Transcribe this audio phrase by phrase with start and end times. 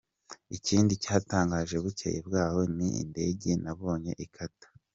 [0.57, 4.67] Ikindi cyantangaje bukeye bwaho ni indege nabonye ikata.